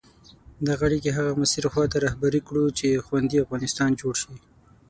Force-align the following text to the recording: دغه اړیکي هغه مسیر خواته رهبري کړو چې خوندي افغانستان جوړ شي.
دغه 0.67 0.83
اړیکي 0.87 1.09
هغه 1.17 1.31
مسیر 1.41 1.63
خواته 1.71 1.97
رهبري 2.05 2.41
کړو 2.47 2.65
چې 2.77 3.03
خوندي 3.05 3.37
افغانستان 3.43 3.89
جوړ 4.01 4.15
شي. 4.21 4.33